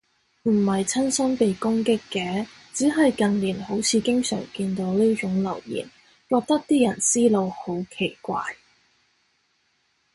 [0.45, 5.85] 唔係親身被攻擊嘅，只係近年好似經常見到呢種留言，
[6.27, 8.41] 覺得啲人思路好奇怪